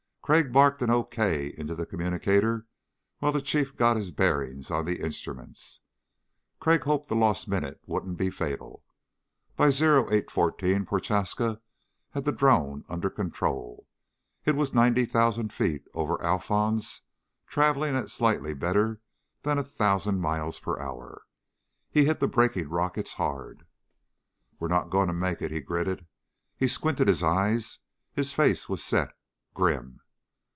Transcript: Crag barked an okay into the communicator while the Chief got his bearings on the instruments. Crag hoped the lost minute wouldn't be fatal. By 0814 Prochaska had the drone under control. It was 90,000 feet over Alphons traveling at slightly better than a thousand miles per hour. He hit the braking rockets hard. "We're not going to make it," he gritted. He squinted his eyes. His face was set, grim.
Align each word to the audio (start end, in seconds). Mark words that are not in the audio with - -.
Crag 0.23 0.53
barked 0.53 0.81
an 0.81 0.89
okay 0.89 1.47
into 1.57 1.75
the 1.75 1.85
communicator 1.85 2.65
while 3.19 3.33
the 3.33 3.41
Chief 3.41 3.75
got 3.75 3.97
his 3.97 4.11
bearings 4.13 4.71
on 4.71 4.85
the 4.85 5.01
instruments. 5.01 5.81
Crag 6.57 6.83
hoped 6.83 7.09
the 7.09 7.17
lost 7.17 7.49
minute 7.49 7.81
wouldn't 7.85 8.17
be 8.17 8.29
fatal. 8.29 8.85
By 9.57 9.65
0814 9.67 10.85
Prochaska 10.85 11.59
had 12.11 12.23
the 12.23 12.31
drone 12.31 12.85
under 12.87 13.09
control. 13.09 13.87
It 14.45 14.55
was 14.55 14.73
90,000 14.73 15.51
feet 15.51 15.83
over 15.93 16.17
Alphons 16.23 17.01
traveling 17.47 17.97
at 17.97 18.09
slightly 18.09 18.53
better 18.53 19.01
than 19.41 19.57
a 19.57 19.65
thousand 19.65 20.21
miles 20.21 20.59
per 20.61 20.79
hour. 20.79 21.23
He 21.89 22.05
hit 22.05 22.21
the 22.21 22.27
braking 22.29 22.69
rockets 22.69 23.13
hard. 23.15 23.67
"We're 24.61 24.69
not 24.69 24.89
going 24.91 25.07
to 25.07 25.13
make 25.13 25.41
it," 25.41 25.51
he 25.51 25.59
gritted. 25.59 26.05
He 26.55 26.69
squinted 26.69 27.09
his 27.09 27.21
eyes. 27.21 27.79
His 28.13 28.31
face 28.31 28.69
was 28.69 28.81
set, 28.81 29.11
grim. 29.53 29.97